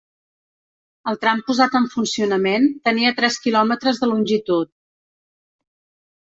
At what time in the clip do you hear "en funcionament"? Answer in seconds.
1.81-2.67